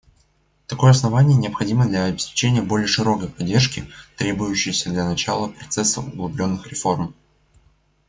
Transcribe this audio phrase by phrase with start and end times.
[0.65, 7.13] Такое основание необходимо для обеспечения более широкой поддержки, требующейся для начала процесса углубленных реформ.